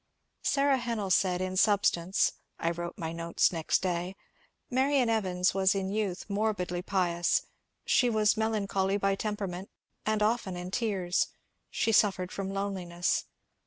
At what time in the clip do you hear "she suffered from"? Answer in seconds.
11.69-12.49